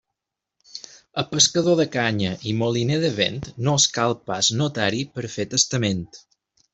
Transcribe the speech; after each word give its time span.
A 1.23 1.25
pescador 1.33 1.75
de 1.81 1.85
canya 1.97 2.31
i 2.51 2.55
moliner 2.63 2.97
de 3.05 3.11
vent 3.19 3.37
no 3.67 3.75
els 3.79 3.85
cal 3.99 4.15
pas 4.31 4.49
notari 4.63 5.03
per 5.19 5.29
fer 5.39 5.47
testament. 5.57 6.03